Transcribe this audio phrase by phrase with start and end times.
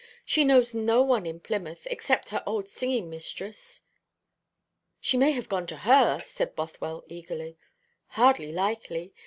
[0.25, 3.81] She knows no one in Plymouth except her old singing mistress."
[4.99, 7.55] "She may have gone to her," said Bothwell eagerly.
[8.07, 9.13] "Hardly likely.